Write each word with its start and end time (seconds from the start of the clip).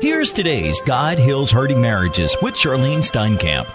Here's 0.00 0.30
today's 0.30 0.80
God 0.82 1.18
Heals 1.18 1.50
Hurting 1.50 1.80
Marriages 1.80 2.36
with 2.40 2.54
Charlene 2.54 3.00
Steinkamp. 3.00 3.66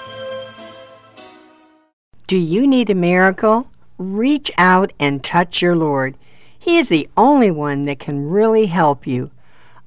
Do 2.27 2.37
you 2.37 2.65
need 2.65 2.89
a 2.89 2.95
miracle? 2.95 3.67
Reach 3.97 4.49
out 4.57 4.93
and 5.01 5.21
touch 5.21 5.61
your 5.61 5.75
Lord. 5.75 6.15
He 6.57 6.77
is 6.77 6.87
the 6.87 7.09
only 7.17 7.51
one 7.51 7.83
that 7.85 7.99
can 7.99 8.29
really 8.29 8.67
help 8.67 9.05
you. 9.05 9.31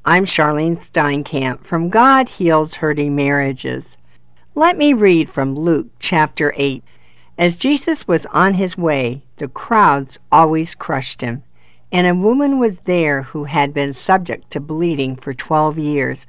I'm 0.04 0.27
Charlene 0.27 0.85
Steinkamp 0.85 1.64
from 1.64 1.88
God 1.88 2.29
Heals 2.29 2.75
Hurting 2.75 3.16
Marriages. 3.16 3.96
Let 4.55 4.77
me 4.77 4.93
read 4.93 5.30
from 5.30 5.55
Luke 5.55 5.87
chapter 6.00 6.53
8. 6.59 6.84
As 7.39 7.57
Jesus 7.57 8.07
was 8.07 8.27
on 8.27 8.55
his 8.55 8.77
way, 8.77 9.23
the 9.39 9.48
crowds 9.48 10.18
always 10.30 10.75
crushed 10.75 11.23
him. 11.23 11.45
And 11.93 12.07
a 12.07 12.14
woman 12.14 12.59
was 12.59 12.79
there 12.80 13.23
who 13.23 13.45
had 13.45 13.73
been 13.73 13.95
subject 13.95 14.50
to 14.50 14.61
bleeding 14.61 15.16
for 15.16 15.32
twelve 15.32 15.79
years, 15.79 16.27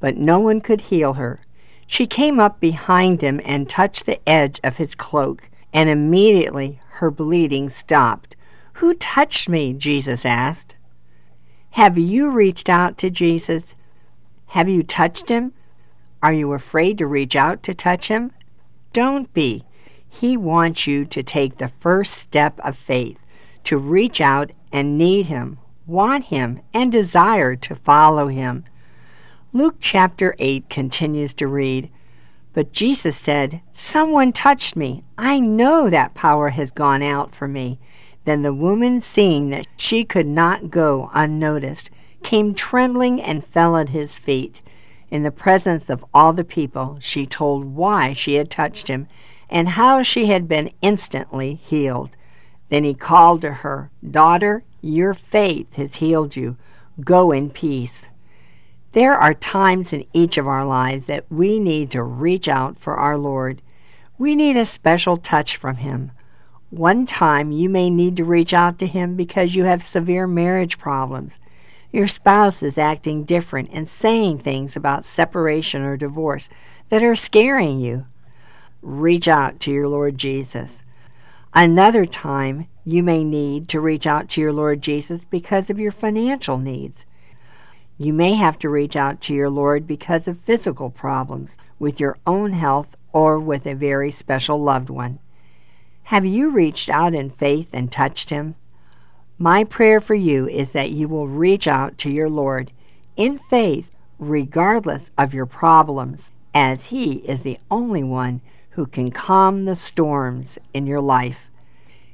but 0.00 0.16
no 0.16 0.38
one 0.38 0.60
could 0.60 0.82
heal 0.82 1.14
her. 1.14 1.40
She 1.86 2.06
came 2.06 2.38
up 2.38 2.60
behind 2.60 3.22
him 3.22 3.40
and 3.44 3.68
touched 3.68 4.04
the 4.06 4.20
edge 4.28 4.60
of 4.62 4.76
his 4.76 4.94
cloak, 4.94 5.48
and 5.72 5.88
immediately 5.88 6.80
her 6.90 7.10
bleeding 7.10 7.70
stopped. 7.70 8.36
Who 8.74 8.94
touched 8.94 9.48
me? 9.48 9.72
Jesus 9.72 10.26
asked. 10.26 10.76
Have 11.70 11.96
you 11.96 12.28
reached 12.28 12.68
out 12.68 12.98
to 12.98 13.10
Jesus? 13.10 13.74
Have 14.48 14.68
you 14.68 14.82
touched 14.82 15.28
him? 15.28 15.52
Are 16.22 16.32
you 16.32 16.52
afraid 16.52 16.98
to 16.98 17.06
reach 17.06 17.36
out 17.36 17.62
to 17.64 17.74
touch 17.74 18.08
him? 18.08 18.32
Don't 18.92 19.32
be. 19.32 19.64
He 20.08 20.36
wants 20.36 20.86
you 20.86 21.04
to 21.06 21.22
take 21.22 21.58
the 21.58 21.72
first 21.80 22.14
step 22.14 22.58
of 22.64 22.76
faith, 22.76 23.18
to 23.64 23.78
reach 23.78 24.20
out 24.20 24.50
and 24.72 24.98
need 24.98 25.26
him, 25.26 25.58
want 25.86 26.24
him, 26.24 26.60
and 26.74 26.92
desire 26.92 27.56
to 27.56 27.74
follow 27.74 28.28
him. 28.28 28.64
Luke 29.52 29.76
chapter 29.80 30.34
8 30.38 30.68
continues 30.68 31.32
to 31.34 31.46
read, 31.46 31.90
But 32.52 32.72
Jesus 32.72 33.16
said, 33.16 33.62
Someone 33.72 34.32
touched 34.32 34.76
me. 34.76 35.04
I 35.16 35.40
know 35.40 35.88
that 35.88 36.14
power 36.14 36.50
has 36.50 36.70
gone 36.70 37.02
out 37.02 37.34
from 37.34 37.52
me. 37.52 37.78
Then 38.24 38.42
the 38.42 38.52
woman, 38.52 39.00
seeing 39.00 39.48
that 39.50 39.66
she 39.76 40.04
could 40.04 40.26
not 40.26 40.70
go 40.70 41.10
unnoticed, 41.14 41.90
came 42.22 42.54
trembling 42.54 43.22
and 43.22 43.46
fell 43.46 43.76
at 43.76 43.88
his 43.88 44.18
feet. 44.18 44.60
In 45.10 45.22
the 45.22 45.30
presence 45.30 45.88
of 45.88 46.04
all 46.12 46.34
the 46.34 46.44
people, 46.44 46.98
she 47.00 47.24
told 47.24 47.64
why 47.64 48.12
she 48.12 48.34
had 48.34 48.50
touched 48.50 48.88
him 48.88 49.08
and 49.48 49.70
how 49.70 50.02
she 50.02 50.26
had 50.26 50.46
been 50.46 50.70
instantly 50.82 51.54
healed. 51.54 52.16
Then 52.68 52.84
he 52.84 52.94
called 52.94 53.42
to 53.42 53.52
her, 53.52 53.90
Daughter, 54.08 54.62
your 54.80 55.14
faith 55.14 55.72
has 55.74 55.96
healed 55.96 56.36
you. 56.36 56.56
Go 57.02 57.32
in 57.32 57.50
peace. 57.50 58.02
There 58.92 59.14
are 59.14 59.34
times 59.34 59.92
in 59.92 60.06
each 60.12 60.38
of 60.38 60.46
our 60.46 60.66
lives 60.66 61.06
that 61.06 61.30
we 61.30 61.58
need 61.58 61.90
to 61.92 62.02
reach 62.02 62.48
out 62.48 62.78
for 62.78 62.96
our 62.96 63.18
Lord. 63.18 63.62
We 64.18 64.34
need 64.34 64.56
a 64.56 64.64
special 64.64 65.16
touch 65.16 65.56
from 65.56 65.76
Him. 65.76 66.12
One 66.70 67.06
time 67.06 67.52
you 67.52 67.68
may 67.68 67.90
need 67.90 68.16
to 68.16 68.24
reach 68.24 68.52
out 68.52 68.78
to 68.78 68.86
Him 68.86 69.14
because 69.14 69.54
you 69.54 69.64
have 69.64 69.86
severe 69.86 70.26
marriage 70.26 70.78
problems. 70.78 71.34
Your 71.92 72.08
spouse 72.08 72.62
is 72.62 72.76
acting 72.76 73.24
different 73.24 73.70
and 73.72 73.88
saying 73.88 74.40
things 74.40 74.76
about 74.76 75.06
separation 75.06 75.82
or 75.82 75.96
divorce 75.96 76.48
that 76.90 77.02
are 77.02 77.16
scaring 77.16 77.80
you. 77.80 78.06
Reach 78.82 79.26
out 79.26 79.60
to 79.60 79.70
your 79.70 79.88
Lord 79.88 80.18
Jesus. 80.18 80.82
Another 81.54 82.04
time, 82.04 82.66
you 82.84 83.02
may 83.02 83.24
need 83.24 83.68
to 83.68 83.80
reach 83.80 84.06
out 84.06 84.28
to 84.30 84.40
your 84.40 84.52
Lord 84.52 84.82
Jesus 84.82 85.22
because 85.30 85.70
of 85.70 85.78
your 85.78 85.92
financial 85.92 86.58
needs. 86.58 87.04
You 87.96 88.12
may 88.12 88.34
have 88.34 88.58
to 88.60 88.68
reach 88.68 88.96
out 88.96 89.20
to 89.22 89.34
your 89.34 89.50
Lord 89.50 89.86
because 89.86 90.28
of 90.28 90.40
physical 90.40 90.90
problems 90.90 91.52
with 91.78 91.98
your 91.98 92.18
own 92.26 92.52
health 92.52 92.88
or 93.12 93.38
with 93.38 93.66
a 93.66 93.74
very 93.74 94.10
special 94.10 94.62
loved 94.62 94.90
one. 94.90 95.18
Have 96.04 96.24
you 96.24 96.50
reached 96.50 96.88
out 96.88 97.14
in 97.14 97.30
faith 97.30 97.68
and 97.72 97.90
touched 97.90 98.30
Him? 98.30 98.54
My 99.38 99.64
prayer 99.64 100.00
for 100.00 100.14
you 100.14 100.48
is 100.48 100.70
that 100.70 100.90
you 100.90 101.08
will 101.08 101.28
reach 101.28 101.66
out 101.66 101.98
to 101.98 102.10
your 102.10 102.30
Lord 102.30 102.72
in 103.16 103.40
faith 103.50 103.88
regardless 104.18 105.10
of 105.16 105.34
your 105.34 105.46
problems, 105.46 106.30
as 106.54 106.86
He 106.86 107.14
is 107.18 107.40
the 107.40 107.58
only 107.70 108.02
one 108.02 108.40
who 108.78 108.86
can 108.86 109.10
calm 109.10 109.64
the 109.64 109.74
storms 109.74 110.56
in 110.72 110.86
your 110.86 111.00
life. 111.00 111.50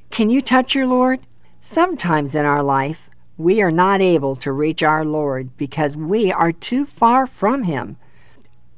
Can 0.08 0.30
you 0.30 0.41
touch 0.41 0.75
your 0.75 0.86
Lord? 0.86 1.20
Sometimes 1.60 2.34
in 2.34 2.47
our 2.47 2.62
life, 2.62 3.10
we 3.36 3.60
are 3.60 3.70
not 3.70 4.00
able 4.00 4.34
to 4.36 4.50
reach 4.50 4.82
our 4.82 5.04
Lord 5.04 5.54
because 5.58 5.94
we 5.94 6.32
are 6.32 6.52
too 6.52 6.86
far 6.86 7.26
from 7.26 7.64
Him. 7.64 7.98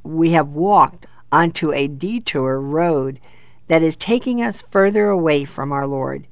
We 0.03 0.33
have 0.33 0.49
walked 0.49 1.07
onto 1.31 1.73
a 1.73 1.87
detour 1.87 2.61
road 2.61 3.21
that 3.69 3.85
is 3.85 3.95
taking 3.95 4.43
us 4.43 4.65
further 4.73 5.09
away 5.09 5.45
from 5.45 5.71
our 5.71 5.87
Lord. 5.87 6.27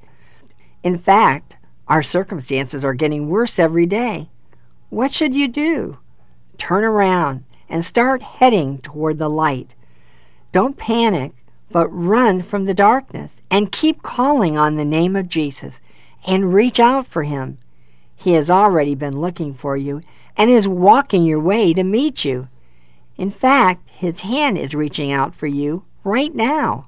In 0.82 0.98
fact, 0.98 1.54
our 1.86 2.02
circumstances 2.02 2.84
are 2.84 2.94
getting 2.94 3.28
worse 3.28 3.60
every 3.60 3.86
day. 3.86 4.28
What 4.90 5.14
should 5.14 5.36
you 5.36 5.46
do? 5.46 5.98
Turn 6.58 6.82
around 6.82 7.44
and 7.68 7.84
start 7.84 8.22
heading 8.22 8.78
toward 8.78 9.18
the 9.18 9.30
light. 9.30 9.76
Don't 10.50 10.76
panic 10.76 11.32
but 11.70 11.88
run 11.88 12.42
from 12.42 12.64
the 12.64 12.74
darkness 12.74 13.32
and 13.50 13.72
keep 13.72 14.02
calling 14.02 14.56
on 14.56 14.76
the 14.76 14.84
name 14.84 15.16
of 15.16 15.28
Jesus 15.28 15.80
and 16.26 16.54
reach 16.54 16.78
out 16.80 17.06
for 17.06 17.24
him. 17.24 17.58
He 18.16 18.32
has 18.32 18.48
already 18.48 18.94
been 18.94 19.20
looking 19.20 19.54
for 19.54 19.76
you 19.76 20.00
and 20.36 20.50
is 20.50 20.66
walking 20.66 21.24
your 21.24 21.40
way 21.40 21.74
to 21.74 21.82
meet 21.82 22.24
you. 22.24 22.48
In 23.16 23.30
fact, 23.30 23.88
his 23.88 24.22
hand 24.22 24.58
is 24.58 24.74
reaching 24.74 25.12
out 25.12 25.34
for 25.34 25.46
you 25.46 25.84
right 26.02 26.34
now. 26.34 26.86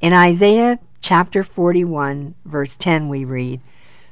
In 0.00 0.12
Isaiah 0.12 0.78
chapter 1.00 1.42
41, 1.42 2.34
verse 2.44 2.76
10, 2.76 3.08
we 3.08 3.24
read, 3.24 3.60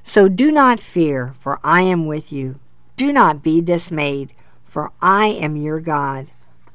So 0.04 0.28
do 0.28 0.50
not 0.50 0.80
fear, 0.80 1.34
for 1.40 1.60
I 1.62 1.82
am 1.82 2.06
with 2.06 2.32
you. 2.32 2.58
Do 2.96 3.12
not 3.12 3.42
be 3.42 3.60
dismayed, 3.60 4.32
for 4.66 4.90
I 5.00 5.26
am 5.26 5.56
your 5.56 5.80
God. 5.80 6.28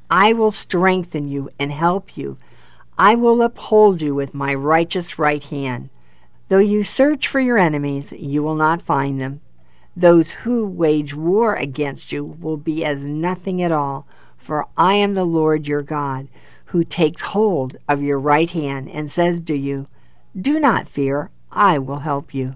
I 0.10 0.34
will 0.34 0.52
strengthen 0.52 1.28
you 1.28 1.50
and 1.60 1.72
help 1.72 2.16
you. 2.16 2.38
I 2.98 3.16
will 3.16 3.42
uphold 3.42 4.02
you 4.02 4.14
with 4.14 4.34
my 4.34 4.54
righteous 4.54 5.18
right 5.18 5.44
hand. 5.44 5.90
Though 6.50 6.60
you 6.60 6.84
search 6.84 7.28
for 7.28 7.40
your 7.40 7.58
enemies, 7.58 8.12
you 8.12 8.44
will 8.44 8.56
not 8.56 8.82
find 8.82 9.20
them. 9.20 9.42
Those 9.96 10.32
who 10.32 10.66
wage 10.66 11.14
war 11.14 11.56
against 11.56 12.12
you 12.12 12.24
will 12.24 12.58
be 12.58 12.84
as 12.86 13.04
nothing 13.04 13.62
at 13.62 13.72
all, 13.72 14.08
for 14.38 14.68
I 14.78 14.96
am 14.96 15.14
the 15.14 15.24
Lord 15.24 15.68
your 15.68 15.82
God, 15.82 16.28
who 16.66 16.84
takes 16.84 17.22
hold 17.22 17.78
of 17.88 18.02
your 18.02 18.20
right 18.20 18.50
hand 18.50 18.90
and 18.90 19.12
says 19.12 19.42
to 19.42 19.56
you, 19.56 19.88
Do 20.40 20.60
not 20.60 20.90
fear, 20.90 21.32
I 21.52 21.78
will 21.80 22.00
help 22.00 22.34
you. 22.34 22.56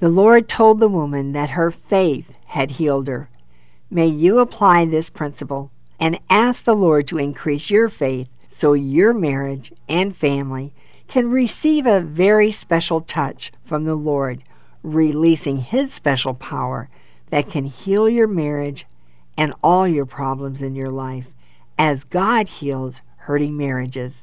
The 0.00 0.08
Lord 0.08 0.48
told 0.48 0.80
the 0.80 0.88
woman 0.88 1.32
that 1.32 1.50
her 1.50 1.70
faith 1.70 2.26
had 2.46 2.72
healed 2.72 3.08
her. 3.08 3.30
May 3.90 4.08
you 4.08 4.38
apply 4.38 4.84
this 4.84 5.08
principle 5.08 5.70
and 5.98 6.18
ask 6.28 6.64
the 6.64 6.74
Lord 6.74 7.06
to 7.08 7.18
increase 7.18 7.70
your 7.70 7.88
faith 7.88 8.28
so 8.56 8.72
your 8.72 9.12
marriage 9.12 9.70
and 9.86 10.16
family 10.16 10.72
can 11.08 11.30
receive 11.30 11.84
a 11.86 12.00
very 12.00 12.50
special 12.50 13.02
touch 13.02 13.52
from 13.66 13.84
the 13.84 13.94
Lord, 13.94 14.42
releasing 14.82 15.58
His 15.58 15.92
special 15.92 16.32
power 16.32 16.88
that 17.28 17.50
can 17.50 17.66
heal 17.66 18.08
your 18.08 18.26
marriage 18.26 18.86
and 19.36 19.52
all 19.62 19.86
your 19.86 20.06
problems 20.06 20.62
in 20.62 20.74
your 20.74 20.90
life 20.90 21.26
as 21.78 22.04
God 22.04 22.48
heals 22.48 23.02
hurting 23.18 23.56
marriages. 23.56 24.22